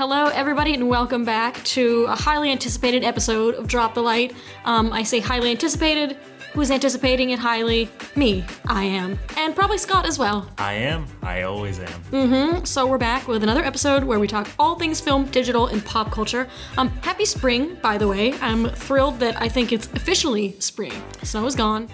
[0.00, 4.32] Hello, everybody, and welcome back to a highly anticipated episode of Drop the Light.
[4.64, 6.16] Um, I say highly anticipated.
[6.54, 7.90] Who's anticipating it highly?
[8.16, 8.42] Me.
[8.66, 9.18] I am.
[9.36, 10.48] And probably Scott as well.
[10.56, 11.04] I am.
[11.22, 12.02] I always am.
[12.12, 12.66] Mhm.
[12.66, 16.10] So we're back with another episode where we talk all things film, digital, and pop
[16.10, 16.48] culture.
[16.78, 18.32] Um, happy spring, by the way.
[18.40, 20.94] I'm thrilled that I think it's officially spring.
[21.24, 21.90] Snow is gone.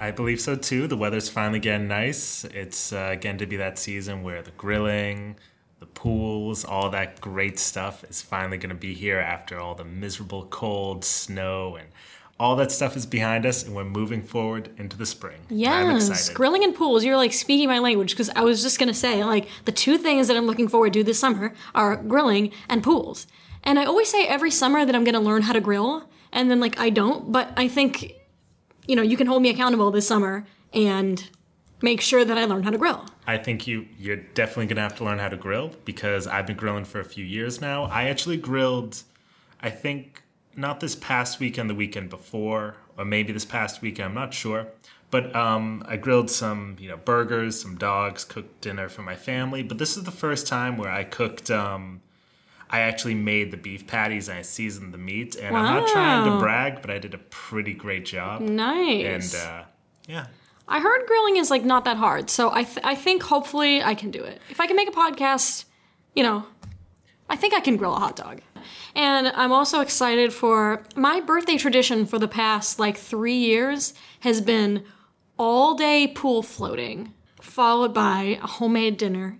[0.00, 0.88] I believe so too.
[0.88, 2.44] The weather's finally getting nice.
[2.46, 5.36] It's uh, getting to be that season where the grilling,
[5.80, 9.84] the pools, all that great stuff is finally going to be here after all the
[9.84, 11.88] miserable cold, snow, and
[12.40, 15.38] all that stuff is behind us, and we're moving forward into the spring.
[15.50, 16.34] I'm Yes, excited.
[16.36, 17.04] grilling and pools.
[17.04, 20.28] You're like speaking my language because I was just gonna say like the two things
[20.28, 23.26] that I'm looking forward to this summer are grilling and pools.
[23.64, 26.60] And I always say every summer that I'm gonna learn how to grill, and then
[26.60, 27.32] like I don't.
[27.32, 28.12] But I think,
[28.86, 31.28] you know, you can hold me accountable this summer and
[31.82, 33.06] make sure that I learn how to grill.
[33.26, 36.56] I think you you're definitely gonna have to learn how to grill because I've been
[36.56, 37.84] grilling for a few years now.
[37.84, 39.02] I actually grilled,
[39.60, 40.22] I think
[40.56, 44.08] not this past weekend, the weekend before, or maybe this past weekend.
[44.08, 44.66] I'm not sure.
[45.10, 49.62] But um, I grilled some, you know, burgers, some dogs, cooked dinner for my family.
[49.62, 51.50] But this is the first time where I cooked.
[51.50, 52.02] Um,
[52.70, 55.36] I actually made the beef patties and I seasoned the meat.
[55.36, 58.42] And I'm not trying to brag, but I did a pretty great job.
[58.42, 59.34] Nice.
[59.34, 59.62] And uh,
[60.06, 60.26] yeah,
[60.68, 63.94] I heard grilling is like not that hard, so I th- I think hopefully I
[63.94, 64.40] can do it.
[64.50, 65.64] If I can make a podcast,
[66.14, 66.44] you know,
[67.28, 68.40] I think I can grill a hot dog.
[68.94, 74.40] And I'm also excited for my birthday tradition for the past like three years has
[74.40, 74.84] been
[75.38, 79.38] all day pool floating, followed by a homemade dinner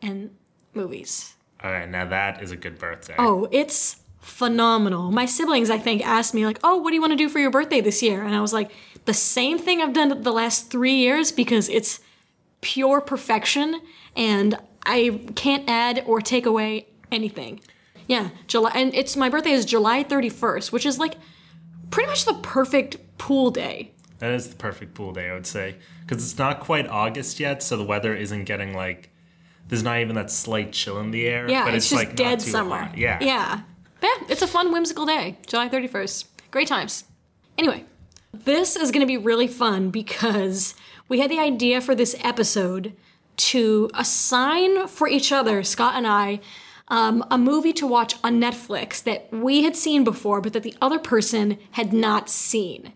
[0.00, 0.30] and
[0.74, 1.34] movies.
[1.62, 3.14] all right, now that is a good birthday.
[3.18, 5.10] Oh, it's phenomenal.
[5.10, 7.38] My siblings, I think, asked me, like, oh, what do you want to do for
[7.38, 8.22] your birthday this year?
[8.22, 8.70] And I was like,
[9.04, 12.00] the same thing I've done the last three years because it's
[12.60, 13.80] pure perfection
[14.16, 17.60] and I can't add or take away anything.
[18.06, 21.14] Yeah, July, and it's my birthday is July 31st, which is like
[21.90, 23.92] pretty much the perfect pool day.
[24.18, 27.62] That is the perfect pool day, I would say, because it's not quite August yet,
[27.62, 29.10] so the weather isn't getting like.
[29.68, 31.48] There's not even that slight chill in the air.
[31.48, 32.76] Yeah, but it's, it's, just like dead summer.
[32.76, 32.98] hot.
[32.98, 33.60] Yeah, Yeah.
[34.00, 35.38] But yeah, it's a fun, whimsical day.
[35.46, 36.26] July 31st.
[36.50, 37.04] Great times.
[37.56, 37.84] Anyway,
[38.44, 40.74] this is going to be really fun because
[41.08, 42.92] we had the idea for this episode
[43.36, 46.40] to assign for each other, Scott and I,
[46.88, 50.76] um, a movie to watch on Netflix that we had seen before, but that the
[50.80, 52.92] other person had not seen.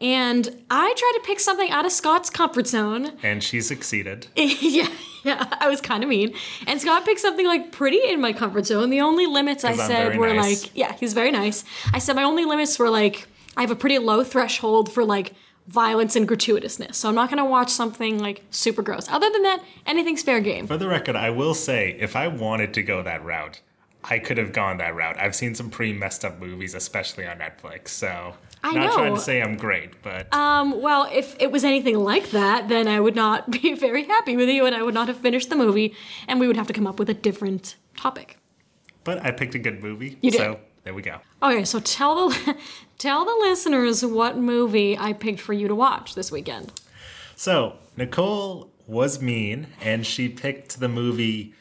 [0.00, 4.28] And I tried to pick something out of Scott's comfort zone and she succeeded.
[4.36, 4.88] yeah,
[5.24, 6.32] yeah, I was kind of mean.
[6.66, 8.88] And Scott picked something like pretty in my comfort zone.
[8.88, 10.62] The only limits I said were nice.
[10.62, 11.64] like, yeah, he's very nice.
[11.92, 13.28] I said my only limits were like,
[13.60, 15.34] I have a pretty low threshold for like
[15.68, 16.94] violence and gratuitousness.
[16.94, 19.06] So I'm not gonna watch something like super gross.
[19.10, 20.66] Other than that, anything's fair game.
[20.66, 23.60] For the record, I will say, if I wanted to go that route,
[24.02, 25.18] I could have gone that route.
[25.18, 27.88] I've seen some pretty messed up movies, especially on Netflix.
[27.88, 28.32] So,
[28.64, 32.30] I not trying to say I'm great, but Um, well, if it was anything like
[32.30, 35.18] that, then I would not be very happy with you and I would not have
[35.18, 35.94] finished the movie
[36.26, 38.38] and we would have to come up with a different topic.
[39.04, 40.16] but I picked a good movie.
[40.22, 40.38] You did.
[40.38, 40.60] So
[40.90, 41.20] there we go.
[41.40, 42.56] Okay, so tell the
[42.98, 46.72] tell the listeners what movie I picked for you to watch this weekend.
[47.36, 51.54] So Nicole was mean, and she picked the movie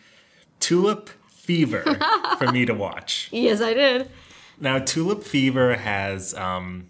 [0.60, 1.84] Tulip Fever
[2.40, 3.30] for me to watch.
[3.32, 4.10] Yes, I did.
[4.60, 6.90] Now, Tulip Fever has um,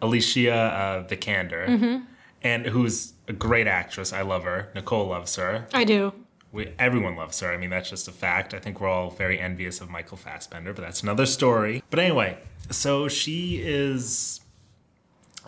[0.00, 2.04] Alicia uh, Vikander, Mm-hmm.
[2.44, 4.12] and who's a great actress.
[4.12, 4.70] I love her.
[4.76, 5.66] Nicole loves her.
[5.74, 6.12] I do.
[6.52, 7.50] We, everyone loves her.
[7.50, 8.52] I mean, that's just a fact.
[8.52, 11.82] I think we're all very envious of Michael Fassbender, but that's another story.
[11.88, 12.38] But anyway,
[12.70, 14.40] so she is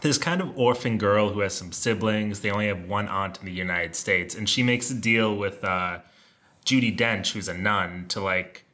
[0.00, 2.40] this kind of orphan girl who has some siblings.
[2.40, 5.62] They only have one aunt in the United States, and she makes a deal with
[5.62, 5.98] uh,
[6.64, 8.64] Judi Dench, who's a nun, to like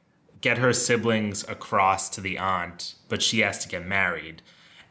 [0.40, 4.42] get her siblings across to the aunt, but she has to get married.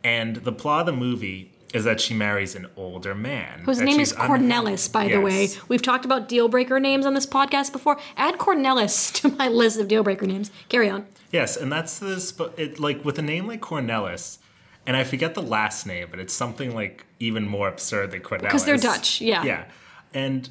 [0.03, 3.59] And the plot of the movie is that she marries an older man.
[3.59, 5.49] Whose name is Cornelis, by the way.
[5.67, 7.99] We've talked about deal breaker names on this podcast before.
[8.17, 10.51] Add Cornelis to my list of deal breaker names.
[10.67, 11.05] Carry on.
[11.31, 14.39] Yes, and that's this, but it like with a name like Cornelis,
[14.87, 18.41] and I forget the last name, but it's something like even more absurd than Cornelis.
[18.41, 19.43] Because they're Dutch, yeah.
[19.43, 19.65] Yeah,
[20.13, 20.49] and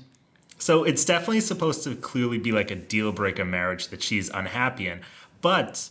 [0.58, 4.86] so it's definitely supposed to clearly be like a deal breaker marriage that she's unhappy
[4.86, 5.00] in,
[5.40, 5.90] but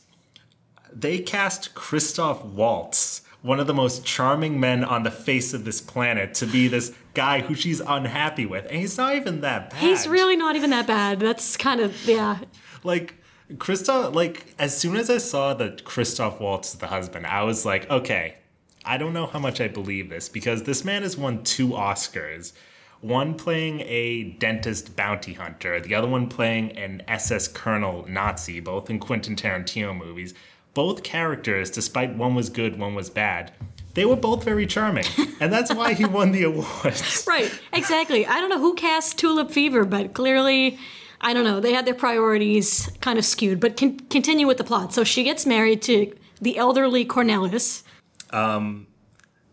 [0.94, 5.80] they cast Christoph Waltz, one of the most charming men on the face of this
[5.80, 9.80] planet, to be this guy who she's unhappy with, and he's not even that bad.
[9.80, 11.20] He's really not even that bad.
[11.20, 12.40] That's kind of yeah.
[12.84, 13.16] like
[13.60, 17.66] Christoph like as soon as I saw that Christoph Waltz is the husband, I was
[17.66, 18.36] like, okay,
[18.84, 22.54] I don't know how much I believe this because this man has won two Oscars.
[23.02, 28.90] one playing a dentist bounty hunter, the other one playing an SS Colonel Nazi, both
[28.90, 30.34] in Quentin Tarantino movies.
[30.78, 33.52] Both characters, despite one was good, one was bad,
[33.96, 35.06] they were both very charming.
[35.40, 37.26] And that's why he won the awards.
[37.28, 38.28] Right, exactly.
[38.28, 40.78] I don't know who cast Tulip Fever, but clearly,
[41.20, 43.60] I don't know, they had their priorities kind of skewed.
[43.60, 44.94] But con- continue with the plot.
[44.94, 47.82] So she gets married to the elderly Cornelis.
[48.30, 48.86] Um,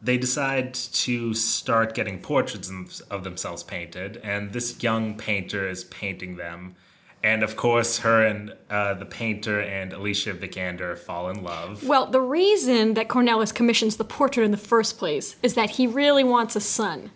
[0.02, 6.36] they decide to start getting portraits of themselves painted, and this young painter is painting
[6.36, 6.76] them.
[7.24, 11.82] And of course, her and uh, the painter and Alicia Vikander fall in love.
[11.82, 15.86] Well, the reason that Cornelis commissions the portrait in the first place is that he
[15.86, 17.10] really wants a son.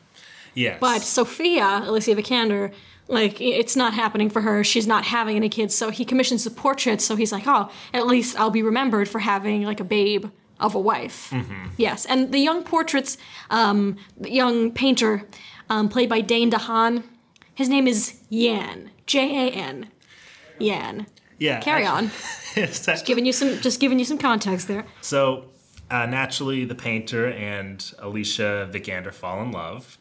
[0.54, 0.78] Yes.
[0.80, 2.72] But Sophia, Alicia Vikander,
[3.06, 4.64] like it's not happening for her.
[4.64, 7.02] She's not having any kids, so he commissions the portrait.
[7.02, 10.26] So he's like, oh, at least I'll be remembered for having like a babe
[10.58, 11.34] of a wife.
[11.76, 13.18] Yes, and the young portraits,
[13.50, 15.28] um, the young painter,
[15.68, 17.04] um, played by Dane DeHaan,
[17.54, 19.90] his name is Jan, J A N,
[20.60, 21.06] Jan.
[21.38, 21.60] yeah.
[21.60, 22.10] Carry on.
[22.56, 24.84] It's actually- Giving you some, just giving you some context there.
[25.00, 25.44] So
[25.90, 29.98] uh, naturally, the painter and Alicia Vikander fall in love,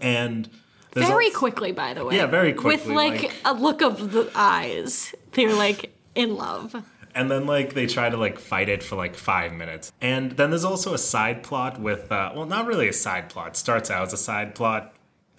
[0.00, 0.48] and
[0.94, 2.16] Very also- quickly, by the way.
[2.16, 6.76] Yeah, very With quickly, like, like- a look of the eyes, they're like in love.
[7.14, 10.50] and then like they try to like fight it for like five minutes, and then
[10.50, 13.48] there's also a side plot with uh, well, not really a side plot.
[13.48, 14.94] It starts out as a side plot,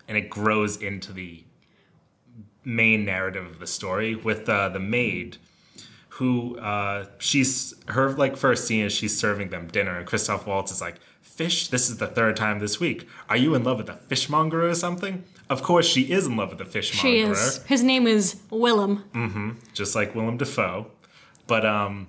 [0.08, 1.44] and it grows into the
[2.66, 5.38] main narrative of the story with uh, the maid
[6.10, 10.72] who uh, she's her like first scene is she's serving them dinner and Christoph Waltz
[10.72, 13.90] is like fish this is the third time this week are you in love with
[13.90, 17.64] a fishmonger or something of course she is in love with the fishmonger She is.
[17.66, 19.04] His name is Willem.
[19.14, 20.88] Mm-hmm just like Willem Dafoe.
[21.48, 22.08] But um,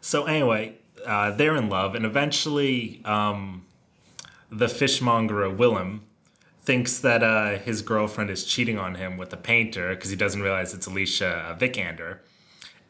[0.00, 3.64] so anyway, uh, they're in love, and eventually, um,
[4.50, 6.02] the fishmonger Willem
[6.68, 10.42] thinks that uh, his girlfriend is cheating on him with a painter because he doesn't
[10.42, 12.18] realize it's Alicia Vikander.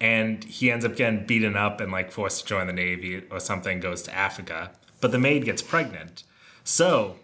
[0.00, 3.38] And he ends up getting beaten up and like forced to join the navy or
[3.38, 3.78] something.
[3.78, 6.25] Goes to Africa, but the maid gets pregnant.
[6.64, 7.20] So,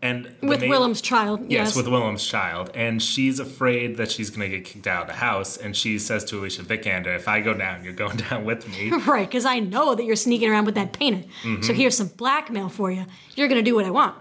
[0.00, 1.40] and With maid- Willem's child.
[1.42, 5.02] Yes, Yes, with Willem's child, and she's afraid that she's going to get kicked out
[5.02, 5.58] of the house.
[5.58, 8.90] And she says to Alicia Vikander, "If I go down, you're going down with me."
[9.06, 11.28] Right, because I know that you're sneaking around with that painter.
[11.42, 11.62] Mm-hmm.
[11.62, 13.04] So here's some blackmail for you.
[13.36, 14.14] You're going to do what I want.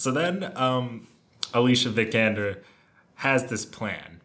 [0.00, 1.08] So then, um,
[1.52, 2.62] Alicia Vikander
[3.16, 4.22] has this plan,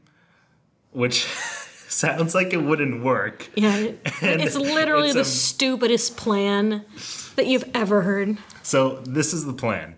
[0.91, 1.25] which
[1.89, 3.49] sounds like it wouldn't work.
[3.55, 6.85] Yeah, it- it's literally it's, the um, stupidest plan
[7.35, 8.37] that you've ever heard.
[8.63, 9.97] So this is the plan.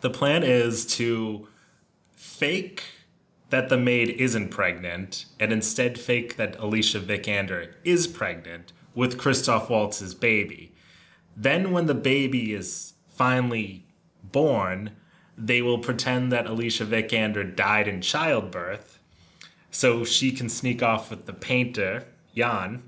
[0.00, 1.46] The plan is to
[2.16, 2.82] fake
[3.50, 9.70] that the maid isn't pregnant and instead fake that Alicia Vikander is pregnant with Christoph
[9.70, 10.72] Waltz's baby.
[11.36, 13.85] Then when the baby is finally
[14.36, 14.90] born,
[15.38, 18.98] they will pretend that Alicia Vikander died in childbirth
[19.70, 22.04] so she can sneak off with the painter,
[22.34, 22.82] Jan,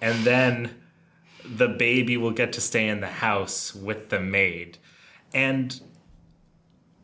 [0.00, 0.74] and then
[1.44, 4.78] the baby will get to stay in the house with the maid.
[5.32, 5.80] And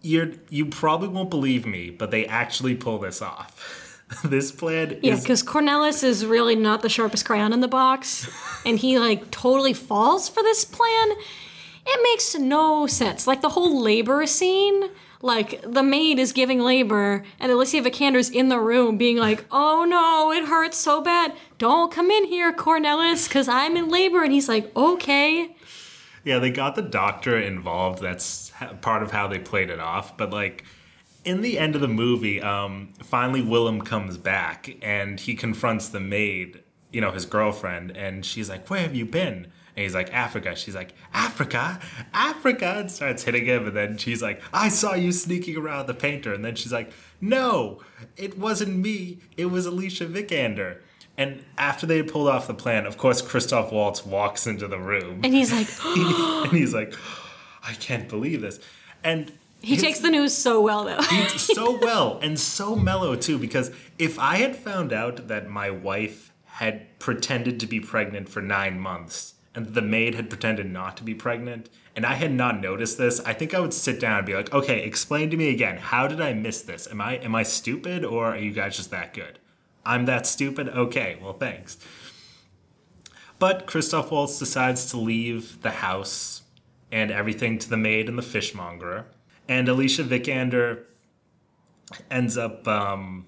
[0.02, 4.02] you're you probably won't believe me, but they actually pull this off.
[4.24, 8.28] this plan Yeah, is because Cornelis is really not the sharpest crayon in the box,
[8.66, 11.12] and he like totally falls for this plan.
[11.86, 13.26] It makes no sense.
[13.26, 14.90] Like the whole labor scene,
[15.22, 19.84] like the maid is giving labor, and Alicia Vikander's in the room being like, "Oh
[19.84, 21.34] no, it hurts so bad.
[21.58, 25.56] Don't come in here, Cornelis, because I'm in labor." And he's like, "Okay."
[26.24, 28.02] yeah, they got the doctor involved.
[28.02, 30.16] That's part of how they played it off.
[30.16, 30.64] But like
[31.24, 36.00] in the end of the movie, um, finally Willem comes back and he confronts the
[36.00, 39.48] maid, you know, his girlfriend, and she's like, "Where have you been?"
[39.80, 40.54] And he's like, Africa.
[40.54, 41.80] She's like, Africa?
[42.12, 42.74] Africa?
[42.80, 43.66] And starts hitting him.
[43.66, 46.34] And then she's like, I saw you sneaking around the painter.
[46.34, 47.80] And then she's like, No,
[48.14, 49.20] it wasn't me.
[49.38, 50.80] It was Alicia Vikander.
[51.16, 54.78] And after they had pulled off the plan, of course, Christoph Waltz walks into the
[54.78, 55.22] room.
[55.24, 56.92] And he's like, and he's like,
[57.62, 58.60] I can't believe this.
[59.02, 59.32] And
[59.62, 61.00] he his- takes the news so well though.
[61.38, 66.32] so well and so mellow too because if i had found out that my wife
[66.46, 71.02] had pretended to be pregnant for nine months and the maid had pretended not to
[71.02, 74.26] be pregnant and i had not noticed this i think i would sit down and
[74.26, 75.76] be like okay explain to me again.
[75.76, 76.86] How did i miss this?
[76.90, 79.38] Am i am i stupid or are you guys just that good?
[79.84, 80.68] I'm that stupid?
[80.68, 81.78] Okay well thanks.
[83.38, 86.42] But christoph waltz decides to leave the house
[86.92, 89.06] and everything to the maid and the fishmonger
[89.48, 90.84] and alicia vikander
[92.10, 93.26] ends up um,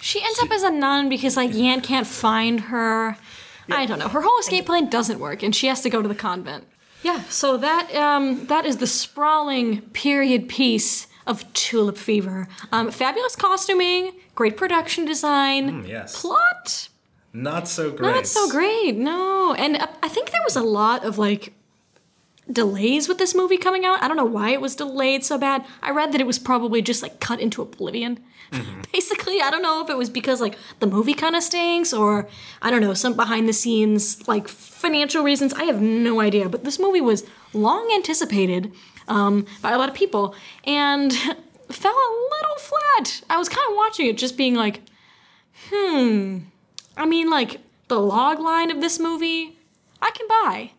[0.00, 3.16] She ends up as a nun because like Jan can't find her.
[3.70, 4.08] I don't know.
[4.08, 6.64] Her whole escape plan doesn't work, and she has to go to the convent.
[7.02, 12.48] Yeah, so that um, that is the sprawling period piece of Tulip Fever.
[12.72, 16.20] Um, fabulous costuming, great production design, yes.
[16.20, 16.88] plot
[17.32, 18.10] Not so great.
[18.10, 18.96] not so great.
[18.96, 21.52] No, and I I think there was a lot of like
[22.50, 24.02] delays with this movie coming out.
[24.02, 25.64] I don't know why it was delayed so bad.
[25.82, 28.20] I read that it was probably just like cut into oblivion.
[28.92, 32.28] Basically, I don't know if it was because like the movie kind of stinks or
[32.60, 35.54] I don't know, some behind the scenes like financial reasons.
[35.54, 38.72] I have no idea, but this movie was long anticipated
[39.08, 40.34] um, by a lot of people
[40.64, 41.12] and
[41.70, 43.22] fell a little flat.
[43.30, 44.82] I was kind of watching it just being like,
[45.70, 46.38] hmm,
[46.96, 49.58] I mean, like, the log line of this movie,
[50.00, 50.70] I can buy.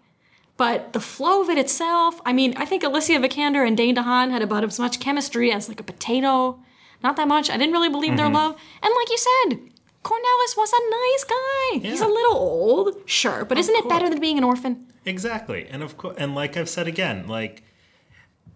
[0.58, 4.32] But the flow of it itself, I mean, I think Alicia Vikander and Dane DeHaan
[4.32, 6.60] had about as much chemistry as like a potato.
[7.04, 7.50] Not that much.
[7.50, 8.36] I didn't really believe their mm-hmm.
[8.36, 8.56] love.
[8.82, 9.60] And like you said,
[10.04, 11.86] Cornelis was a nice guy.
[11.86, 11.92] Yeah.
[11.92, 13.94] He's a little old, sure, but isn't it course.
[13.94, 14.86] better than being an orphan?
[15.04, 15.68] Exactly.
[15.68, 17.64] And of course, and like I've said again, like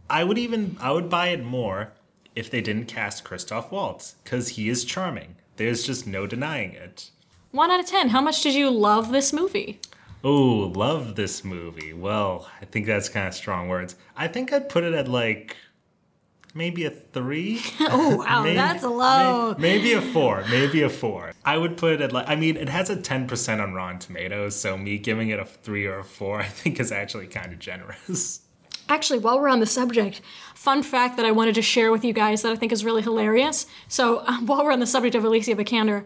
[0.09, 1.91] I would even I would buy it more
[2.35, 5.35] if they didn't cast Christoph Waltz cuz he is charming.
[5.57, 7.09] There's just no denying it.
[7.51, 8.09] One out of ten.
[8.09, 9.79] How much did you love this movie?
[10.23, 11.93] Oh, love this movie.
[11.93, 13.95] Well, I think that's kind of strong words.
[14.17, 15.55] I think I'd put it at like
[16.53, 17.61] maybe a 3.
[17.81, 19.55] Oh wow, Maybe- that's low.
[19.57, 20.43] may- Maybe a four.
[20.49, 21.31] Maybe a four.
[21.45, 22.27] I would put it at like.
[22.27, 25.45] I mean, it has a ten percent on Rotten Tomatoes, so me giving it a
[25.45, 28.41] three or a four, I think, is actually kind of generous.
[28.89, 30.19] Actually, while we're on the subject,
[30.55, 33.03] fun fact that I wanted to share with you guys that I think is really
[33.03, 33.67] hilarious.
[33.87, 36.05] So, um, while we're on the subject of Alicia Vikander,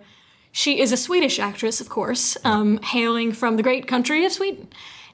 [0.56, 4.70] she is a Swedish actress, of course, um, hailing from the great country of Sweden.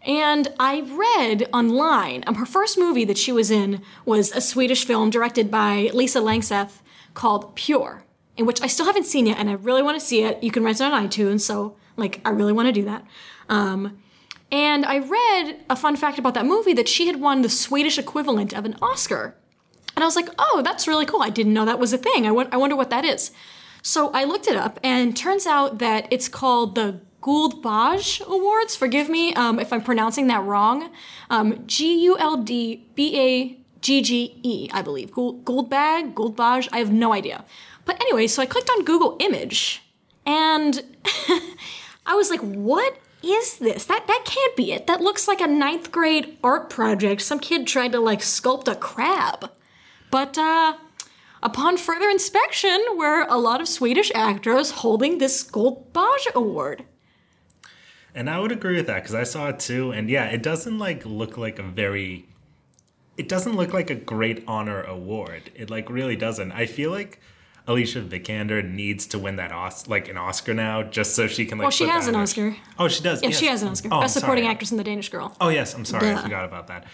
[0.06, 4.86] And I read online, um, her first movie that she was in was a Swedish
[4.86, 6.82] film directed by Lisa Langseth
[7.14, 8.04] called Pure,
[8.36, 10.44] in which I still haven't seen yet, and I really want to see it.
[10.44, 13.06] You can rent it on iTunes, so like I really want to do that.
[13.48, 13.98] Um,
[14.52, 17.98] and I read a fun fact about that movie that she had won the Swedish
[17.98, 19.36] equivalent of an Oscar.
[19.96, 21.22] And I was like, oh, that's really cool.
[21.22, 22.28] I didn't know that was a thing.
[22.28, 23.32] I won- I wonder what that is.
[23.82, 28.76] So I looked it up, and turns out that it's called the Gould Baj Awards.
[28.76, 30.90] Forgive me um, if I'm pronouncing that wrong.
[31.30, 35.12] Um, G U L D B A G G E, I believe.
[35.12, 37.46] Gould Bag, Gould Baj, I have no idea.
[37.86, 39.84] But anyway, so I clicked on Google Image,
[40.26, 40.84] and
[42.06, 43.86] I was like, what is this?
[43.86, 44.88] That that can't be it.
[44.88, 47.22] That looks like a ninth grade art project.
[47.22, 49.52] Some kid tried to like sculpt a crab.
[50.12, 50.78] But uh
[51.42, 56.86] upon further inspection were a lot of Swedish actors holding this Gold Baj Award.
[58.16, 59.92] And I would agree with that because I saw it too.
[59.92, 62.26] And yeah, it doesn't like look like a very.
[63.18, 65.52] It doesn't look like a great honor award.
[65.54, 66.52] It like really doesn't.
[66.54, 67.20] I feel like
[67.68, 71.58] Alicia Vikander needs to win that Os- like an Oscar now just so she can
[71.60, 71.66] like.
[71.66, 72.56] Well, she has an her- Oscar.
[72.80, 73.22] Oh, she does.
[73.22, 73.40] Yeah, yes.
[73.40, 73.90] she has an Oscar.
[73.92, 75.36] Oh, Best supporting actress in The Danish Girl.
[75.40, 76.12] Oh yes, I'm sorry.
[76.12, 76.18] Duh.
[76.18, 76.86] I forgot about that.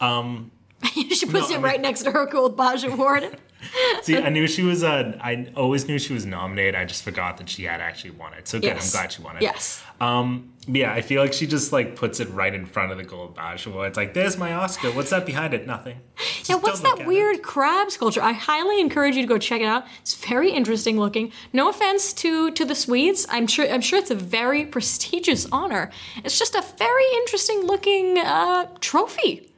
[0.00, 0.50] Um,
[0.92, 3.38] she puts No, it I right next to her Gold Baj Award.
[4.02, 4.82] See, I knew she was.
[4.84, 6.74] Uh, I always knew she was nominated.
[6.74, 8.46] I just forgot that she had actually won it.
[8.48, 8.66] So good.
[8.68, 8.94] Yes.
[8.94, 9.42] I'm glad she won it.
[9.42, 9.82] Yes.
[10.00, 10.50] Um.
[10.66, 13.34] Yeah, I feel like she just like puts it right in front of the Gold
[13.34, 13.88] Badge Award.
[13.88, 14.90] It's like, there's my Oscar.
[14.92, 15.66] What's that behind it?
[15.66, 15.98] Nothing.
[16.16, 17.42] Just Yeah, what's that weird it.
[17.42, 18.22] crab sculpture?
[18.22, 19.84] I highly encourage you to go check it out.
[20.00, 21.32] It's very interesting looking.
[21.52, 23.26] No offense to to the Swedes.
[23.28, 25.90] I'm sure I'm sure it's a very prestigious honor.
[26.24, 29.50] It's just a very interesting looking uh, trophy.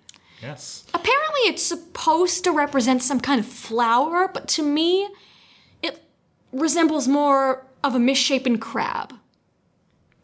[0.47, 0.85] Yes.
[0.95, 5.09] Apparently, it's supposed to represent some kind of flower, but to me,
[5.83, 6.01] it
[6.53, 9.13] resembles more of a misshapen crab.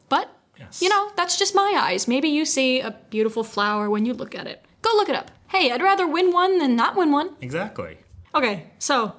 [0.09, 0.81] But Yes.
[0.81, 2.07] you know, that's just my eyes.
[2.07, 4.65] Maybe you see a beautiful flower when you look at it.
[4.83, 5.33] Go look it up.
[5.49, 7.31] Hey, I'd rather win one than not win one.
[7.41, 7.99] Exactly.
[8.35, 9.15] Okay, so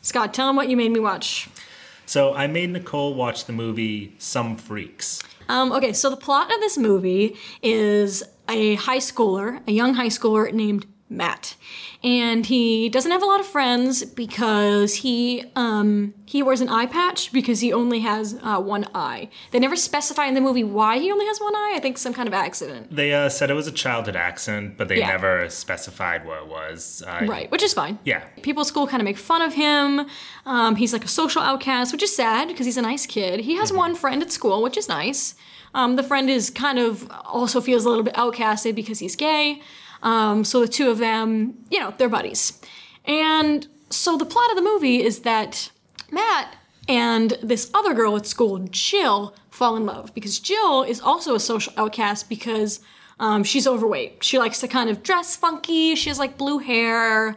[0.00, 1.48] Scott, tell him what you made me watch.
[2.06, 5.22] So I made Nicole watch the movie Some Freaks.
[5.48, 10.08] Um, okay, so the plot of this movie is a high schooler, a young high
[10.08, 11.54] schooler named Matt,
[12.02, 16.86] and he doesn't have a lot of friends because he um, he wears an eye
[16.86, 19.28] patch because he only has uh, one eye.
[19.52, 21.74] They never specify in the movie why he only has one eye.
[21.76, 22.94] I think some kind of accident.
[22.94, 25.06] They uh, said it was a childhood accident, but they Yeah.
[25.06, 27.04] never specified what it was.
[27.06, 28.00] Uh, Right, which is fine.
[28.04, 28.24] Yeah.
[28.42, 30.06] People at school kind of make fun of him.
[30.44, 33.40] Um, he's like a social outcast, which is sad because he's a nice kid.
[33.40, 35.36] He has one friend at school, which is nice.
[35.76, 39.60] Um, the friend is kind of also feels a little bit outcasted because he's gay.
[40.02, 42.58] Um, so the two of them, you know, they're buddies.
[43.04, 45.70] And so the plot of the movie is that
[46.10, 46.56] Matt
[46.88, 51.40] and this other girl at school, Jill, fall in love because Jill is also a
[51.40, 52.80] social outcast because
[53.20, 54.24] um, she's overweight.
[54.24, 55.94] She likes to kind of dress funky.
[55.94, 57.36] She has like blue hair.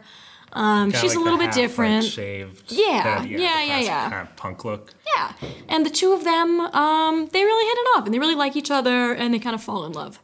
[0.52, 2.04] Um, she's like a little bit half, like, different.
[2.04, 2.72] shaved.
[2.72, 4.10] Yeah, the- yeah, the yeah, yeah.
[4.10, 4.92] Kind of punk look.
[5.14, 5.32] Yeah,
[5.68, 8.56] and the two of them, um, they really hit it off, and they really like
[8.56, 10.18] each other, and they kind of fall in love.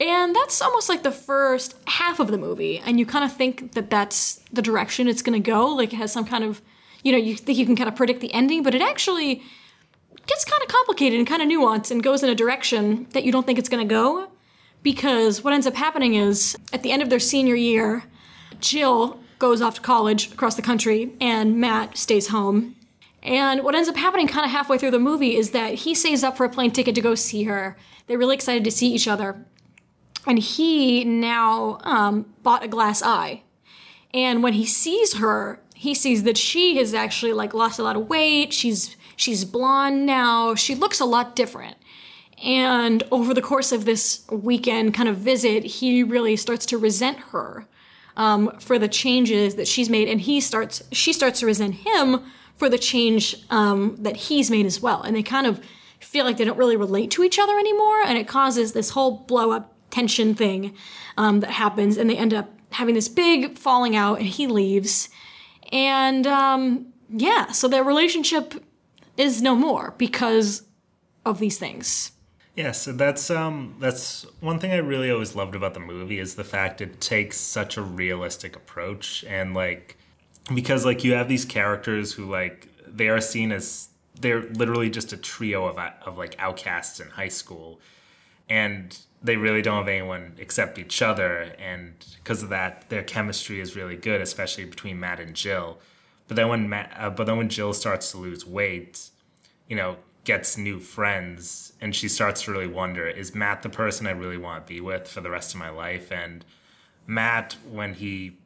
[0.00, 3.72] And that's almost like the first half of the movie, and you kind of think
[3.72, 5.66] that that's the direction it's going to go.
[5.68, 6.60] Like it has some kind of,
[7.02, 9.42] you know, you think you can kind of predict the ending, but it actually
[10.26, 13.32] gets kind of complicated and kind of nuanced and goes in a direction that you
[13.32, 14.28] don't think it's going to go.
[14.82, 18.02] Because what ends up happening is at the end of their senior year,
[18.60, 22.76] Jill goes off to college across the country, and Matt stays home.
[23.22, 26.24] And what ends up happening kind of halfway through the movie is that he saves
[26.24, 27.76] up for a plane ticket to go see her.
[28.06, 29.44] They're really excited to see each other
[30.26, 33.42] and he now um, bought a glass eye.
[34.14, 37.96] And when he sees her, he sees that she has actually like lost a lot
[37.96, 38.52] of weight.
[38.52, 40.54] She's she's blonde now.
[40.54, 41.76] She looks a lot different.
[42.44, 47.18] And over the course of this weekend kind of visit, he really starts to resent
[47.30, 47.66] her
[48.16, 52.22] um, for the changes that she's made, and he starts she starts to resent him
[52.56, 55.02] for the change um, that he's made as well.
[55.02, 55.60] And they kind of
[56.00, 59.18] feel like they don't really relate to each other anymore, and it causes this whole
[59.26, 60.74] blow up tension thing
[61.16, 65.08] um, that happens, and they end up having this big falling out, and he leaves.
[65.70, 68.54] And um, yeah, so their relationship
[69.16, 70.62] is no more because
[71.24, 72.12] of these things.
[72.54, 76.34] Yeah, so that's um that's one thing I really always loved about the movie is
[76.34, 79.96] the fact it takes such a realistic approach and like
[80.54, 83.88] because like you have these characters who like they are seen as
[84.20, 87.80] they're literally just a trio of of like outcasts in high school.
[88.48, 91.54] And they really don't have anyone except each other.
[91.58, 95.78] And because of that their chemistry is really good especially between matt and jill.
[96.28, 99.08] But then when matt uh, but then when jill starts to lose weight
[99.68, 104.06] you know gets new friends and she starts to really wonder is matt the person
[104.06, 106.44] i really want to be with for the rest of my life and
[107.06, 108.36] matt when he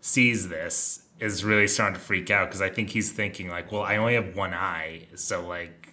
[0.00, 3.82] sees this is really starting to freak out because i think he's thinking like well
[3.82, 5.84] i only have one eye so like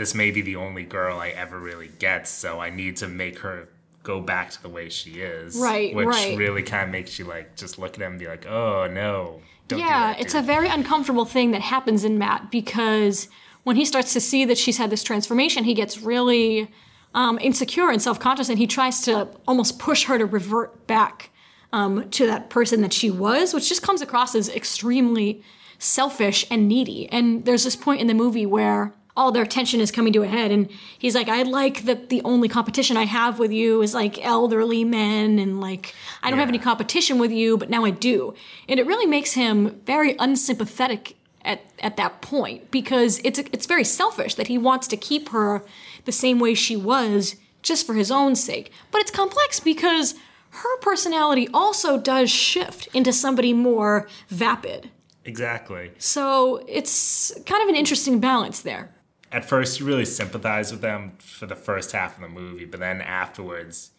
[0.00, 3.40] this may be the only girl I ever really get, so I need to make
[3.40, 3.68] her
[4.02, 5.56] go back to the way she is.
[5.56, 6.38] Right, which right.
[6.38, 9.42] really kind of makes you like just look at him and be like, oh no.
[9.68, 13.28] Don't yeah, that, it's a very uncomfortable thing that happens in Matt because
[13.70, 16.68] when he starts to see that she's had this transformation, he gets really
[17.14, 21.30] um, insecure and self conscious, and he tries to almost push her to revert back
[21.72, 25.44] um, to that person that she was, which just comes across as extremely
[25.78, 27.08] selfish and needy.
[27.10, 30.26] And there's this point in the movie where all their tension is coming to a
[30.26, 33.92] head and he's like i like that the only competition i have with you is
[33.92, 36.42] like elderly men and like i don't yeah.
[36.42, 38.32] have any competition with you but now i do
[38.68, 43.84] and it really makes him very unsympathetic at, at that point because it's it's very
[43.84, 45.64] selfish that he wants to keep her
[46.04, 50.14] the same way she was just for his own sake but it's complex because
[50.50, 54.90] her personality also does shift into somebody more vapid
[55.22, 55.92] Exactly.
[55.98, 58.90] So it's kind of an interesting balance there
[59.32, 62.80] at first you really sympathize with them for the first half of the movie, but
[62.80, 63.90] then afterwards,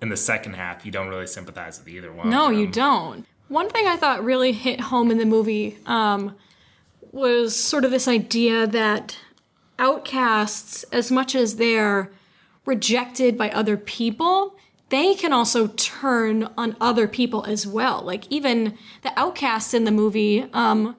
[0.00, 2.30] in the second half, you don't really sympathize with either one.
[2.30, 3.26] No, you don't.
[3.48, 6.36] One thing I thought really hit home in the movie um,
[7.12, 9.18] was sort of this idea that
[9.78, 12.10] outcasts, as much as they're
[12.64, 14.56] rejected by other people,
[14.88, 18.02] they can also turn on other people as well.
[18.02, 20.96] Like even the outcasts in the movie, um,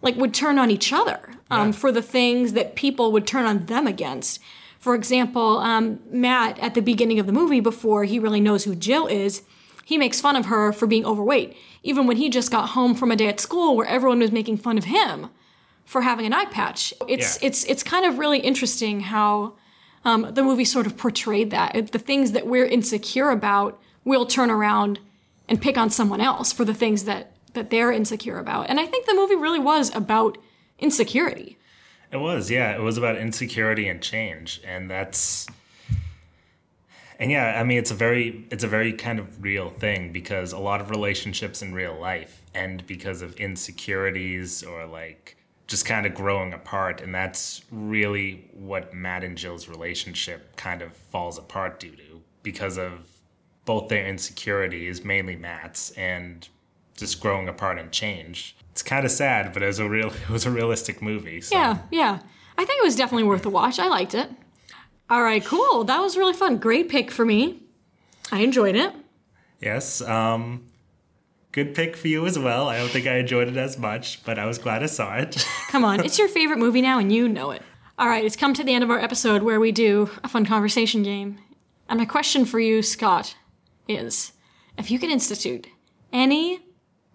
[0.00, 1.72] like would turn on each other um, yeah.
[1.72, 4.40] for the things that people would turn on them against.
[4.78, 8.76] For example, um, Matt at the beginning of the movie, before he really knows who
[8.76, 9.42] Jill is,
[9.84, 13.10] he makes fun of her for being overweight, even when he just got home from
[13.10, 15.30] a day at school where everyone was making fun of him
[15.88, 16.92] for having an eye patch.
[17.08, 17.48] It's yeah.
[17.48, 19.54] it's it's kind of really interesting how
[20.04, 24.50] um, the movie sort of portrayed that the things that we're insecure about, we'll turn
[24.50, 25.00] around
[25.48, 28.68] and pick on someone else for the things that that they're insecure about.
[28.68, 30.36] And I think the movie really was about
[30.78, 31.56] insecurity.
[32.12, 32.76] It was, yeah.
[32.76, 34.60] It was about insecurity and change.
[34.66, 35.46] And that's
[37.18, 40.52] and yeah, I mean it's a very it's a very kind of real thing because
[40.52, 45.37] a lot of relationships in real life end because of insecurities or like
[45.68, 50.94] just kind of growing apart and that's really what Matt and Jill's relationship kind of
[50.94, 53.06] falls apart due to because of
[53.66, 56.48] both their insecurities, mainly Matt's, and
[56.96, 58.56] just growing apart and change.
[58.72, 61.42] It's kind of sad, but it was a real it was a realistic movie.
[61.42, 61.54] So.
[61.54, 62.18] Yeah, yeah.
[62.56, 63.78] I think it was definitely worth a watch.
[63.78, 64.30] I liked it.
[65.10, 65.84] All right, cool.
[65.84, 66.56] That was really fun.
[66.56, 67.62] Great pick for me.
[68.32, 68.94] I enjoyed it.
[69.60, 70.00] Yes.
[70.00, 70.67] Um,
[71.64, 72.68] good pick for you as well.
[72.68, 75.44] I don't think I enjoyed it as much, but I was glad I saw it.
[75.70, 77.62] Come on, it's your favorite movie now, and you know it.
[77.98, 80.46] All right, it's come to the end of our episode where we do a fun
[80.46, 81.40] conversation game.
[81.88, 83.34] And my question for you, Scott,
[83.88, 84.34] is
[84.76, 85.66] if you could institute
[86.12, 86.60] any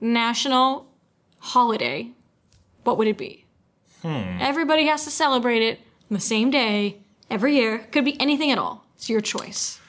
[0.02, 0.90] national
[1.40, 2.12] holiday,
[2.84, 3.46] what would it be?
[4.02, 4.40] Hmm.
[4.42, 5.80] Everybody has to celebrate it
[6.12, 6.98] on the same day
[7.30, 7.88] every year.
[7.94, 8.86] Could be anything at all.
[8.98, 9.80] It's your choice.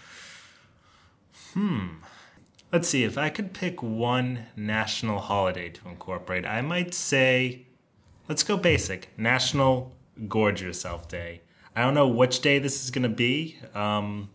[2.75, 7.67] Let's see, if I could pick one national holiday to incorporate, I might say,
[8.29, 9.93] let's go basic National
[10.27, 11.43] Gorge Yourself Day.
[11.77, 13.59] I don't know which day this is going to be.
[13.77, 14.29] Um,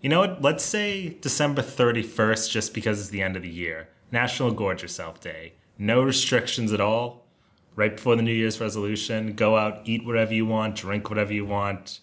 [0.00, 0.40] you know what?
[0.40, 3.90] Let's say December 31st, just because it's the end of the year.
[4.10, 5.52] National Gorge Yourself Day.
[5.76, 7.26] No restrictions at all.
[7.74, 11.44] Right before the New Year's resolution, go out, eat whatever you want, drink whatever you
[11.44, 12.00] want,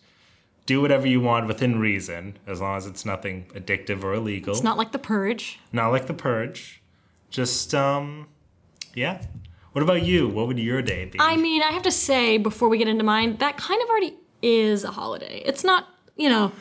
[0.65, 4.53] do whatever you want within reason, as long as it's nothing addictive or illegal.
[4.53, 5.59] It's not like the purge.
[5.71, 6.81] Not like the purge.
[7.29, 8.27] Just um
[8.93, 9.23] yeah.
[9.73, 10.27] What about you?
[10.27, 11.19] What would your day be?
[11.19, 14.13] I mean, I have to say before we get into mine, that kind of already
[14.43, 15.41] is a holiday.
[15.45, 16.51] It's not, you know,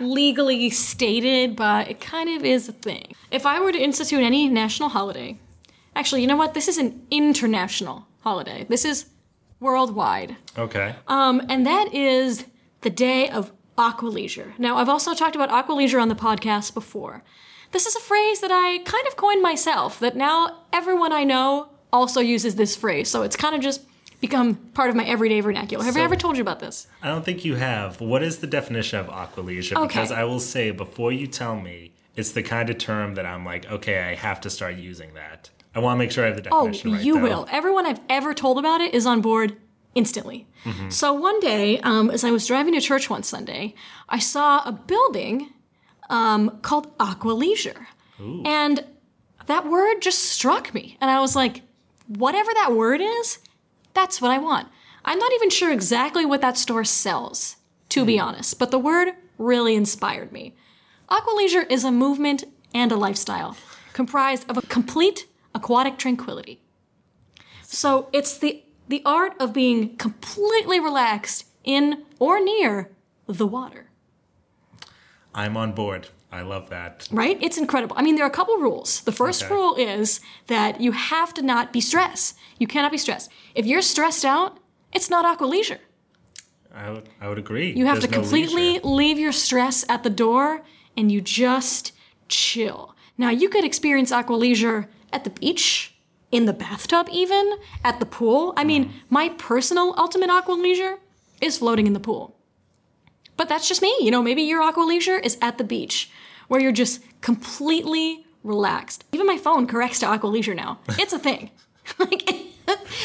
[0.00, 3.12] legally stated, but it kind of is a thing.
[3.30, 5.38] If I were to institute any national holiday,
[5.94, 6.54] actually, you know what?
[6.54, 8.64] This is an international holiday.
[8.68, 9.06] This is
[9.60, 10.36] worldwide.
[10.56, 10.94] okay.
[11.06, 12.46] Um, and that is
[12.82, 14.54] the day of aqua leisure.
[14.58, 17.22] Now, I've also talked about aqua leisure on the podcast before.
[17.72, 21.70] This is a phrase that I kind of coined myself, that now everyone I know
[21.92, 23.08] also uses this phrase.
[23.10, 23.82] So it's kind of just
[24.20, 25.84] become part of my everyday vernacular.
[25.84, 26.86] Have I ever told you about this?
[27.02, 28.00] I don't think you have.
[28.00, 29.76] What is the definition of aqualeisure?
[29.76, 29.86] Okay.
[29.88, 33.44] Because I will say before you tell me, it's the kind of term that I'm
[33.44, 35.48] like, okay, I have to start using that.
[35.74, 37.02] I want to make sure I have the Oh, definition right.
[37.02, 37.22] you though.
[37.22, 37.48] will.
[37.50, 39.56] Everyone I've ever told about it is on board
[39.94, 40.46] instantly.
[40.90, 43.74] So one day, um, as I was driving to church one Sunday,
[44.08, 45.52] I saw a building
[46.08, 47.88] um, called Aqua Leisure.
[48.46, 48.84] And
[49.46, 50.96] that word just struck me.
[51.00, 51.62] And I was like,
[52.06, 53.38] whatever that word is,
[53.94, 54.68] that's what I want.
[55.04, 57.56] I'm not even sure exactly what that store sells,
[57.88, 60.54] to be honest, but the word really inspired me.
[61.08, 63.56] Aqua Leisure is a movement and a lifestyle
[63.92, 66.62] comprised of a complete aquatic tranquility.
[67.62, 72.90] So it's the the art of being completely relaxed in or near
[73.26, 73.88] the water.
[75.34, 76.08] I'm on board.
[76.30, 77.08] I love that.
[77.10, 77.38] Right?
[77.40, 77.96] It's incredible.
[77.98, 79.00] I mean, there are a couple rules.
[79.00, 79.54] The first Okay.
[79.54, 82.36] rule is that you have to not be stressed.
[82.58, 83.30] You cannot be stressed.
[83.54, 84.58] If you're stressed out,
[84.92, 85.80] it's not aqua leisure.
[86.74, 87.72] I would, I would agree.
[87.72, 88.86] You have There's to completely leisure.
[88.86, 90.62] leave your stress at the door
[90.98, 91.92] and you just
[92.28, 92.94] chill.
[93.16, 95.91] Now, you could experience aqua leisure at the beach,
[96.32, 98.54] in the bathtub, even, at the pool.
[98.56, 100.98] I mean, my personal ultimate aqua leisure
[101.40, 102.34] is floating in the pool.
[103.36, 103.94] But that's just me.
[104.00, 106.10] You know, maybe your aqua leisure is at the beach
[106.48, 109.04] where you're just completely relaxed.
[109.12, 110.80] Even my phone corrects to aqua leisure now.
[110.98, 111.50] It's a thing.
[111.98, 112.28] like,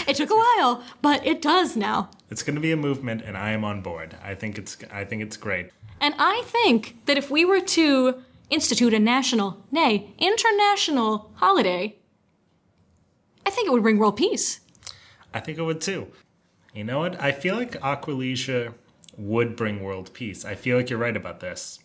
[0.08, 2.10] it took a while, but it does now.
[2.30, 4.16] It's going to be a movement, and I am on board.
[4.24, 5.72] I think it's I think it's great.
[6.00, 11.96] And I think that if we were to institute a national, nay, international holiday,
[13.48, 14.60] I think it would bring world peace.
[15.34, 16.12] I think it would too.
[16.74, 17.18] You know what?
[17.22, 18.74] I feel like Aqualeisure
[19.18, 20.44] would bring world peace.
[20.44, 21.80] I feel like you're right about this.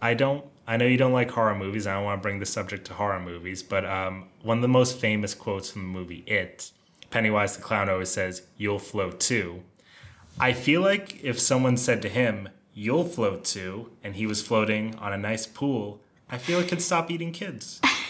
[0.00, 0.46] I don't.
[0.66, 1.86] I know you don't like horror movies.
[1.86, 4.68] I don't want to bring the subject to horror movies, but um, one of the
[4.68, 6.70] most famous quotes from the movie It,
[7.10, 9.62] Pennywise the clown always says, "You'll float too."
[10.40, 14.94] I feel like if someone said to him, "You'll float too," and he was floating
[14.94, 17.82] on a nice pool, I feel it could stop eating kids.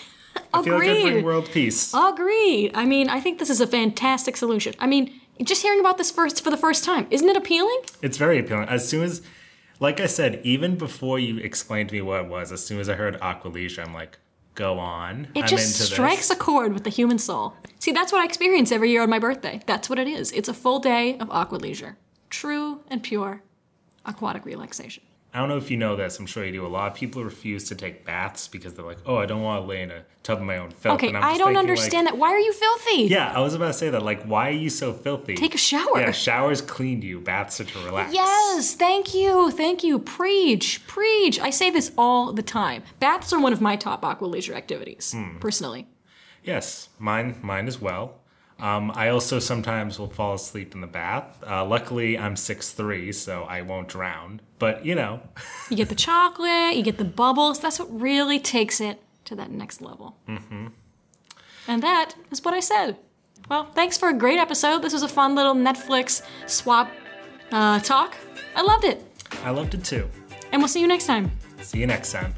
[0.55, 1.93] I feel like it'd bring world peace.
[1.95, 2.73] Agreed.
[2.75, 4.75] I mean, I think this is a fantastic solution.
[4.79, 7.79] I mean, just hearing about this first for the first time, isn't it appealing?
[8.03, 8.69] It's very appealing.
[8.69, 9.23] As soon as,
[9.81, 12.89] like I said, even before you explained to me what it was, as soon as
[12.89, 14.19] I heard Aqualeisure, I'm like,
[14.55, 15.29] go on.
[15.35, 16.37] It I'm just strikes this.
[16.37, 17.55] a chord with the human soul.
[17.81, 19.61] See, that's what I experience every year on my birthday.
[19.67, 20.31] That's what it is.
[20.33, 21.97] It's a full day of aqua leisure.
[22.31, 23.43] True and pure
[24.07, 25.03] aquatic relaxation.
[25.35, 26.21] I don't know if you know this.
[26.21, 26.65] I'm sure you do.
[26.65, 29.65] A lot of people refuse to take baths because they're like, oh, I don't want
[29.65, 30.95] to lay in a tub of my own filth.
[30.95, 32.19] Okay, And I'm I don't understand like, that.
[32.21, 33.03] Why are you filthy?
[33.09, 34.05] Yeah, I was about to say that.
[34.05, 35.35] Like, why are you so filthy?
[35.35, 35.99] Take a shower.
[35.99, 37.19] Yeah, showers clean you.
[37.21, 38.15] Baths are to relax.
[38.15, 39.99] Yes, thank you, thank you.
[39.99, 41.41] Preach, preach.
[41.41, 42.85] I say this all the time.
[43.01, 45.39] Baths are one of my top aqua leisure activities, Hmm.
[45.39, 45.89] personally.
[46.45, 48.21] Yes, mine, mine as well.
[48.61, 51.43] Um, I also sometimes will fall asleep in the bath.
[51.47, 54.41] Uh, luckily, I'm 6'3", so I won't drown.
[54.59, 55.21] But, you know,
[55.71, 57.61] You get the chocolate, you get the bubbles.
[57.61, 60.17] That's what really takes it to that next level.
[60.29, 60.69] Mm-hmm.
[61.67, 62.97] And that is what I said.
[63.49, 64.81] Well, thanks for a great episode.
[64.83, 66.91] This was a fun little Netflix swap
[67.53, 68.17] uh, talk.
[68.55, 69.03] I loved it.
[69.43, 70.09] I loved it too.
[70.53, 71.31] And we'll see you next time.
[71.61, 72.35] See you next time.